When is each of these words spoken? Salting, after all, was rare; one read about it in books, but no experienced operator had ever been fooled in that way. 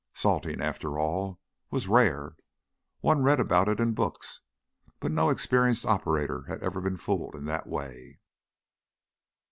Salting, 0.15 0.63
after 0.63 0.97
all, 0.97 1.39
was 1.69 1.87
rare; 1.87 2.35
one 3.01 3.21
read 3.21 3.39
about 3.39 3.67
it 3.69 3.79
in 3.79 3.93
books, 3.93 4.39
but 4.99 5.11
no 5.11 5.29
experienced 5.29 5.85
operator 5.85 6.45
had 6.47 6.63
ever 6.63 6.81
been 6.81 6.97
fooled 6.97 7.35
in 7.35 7.45
that 7.45 7.67
way. 7.67 8.19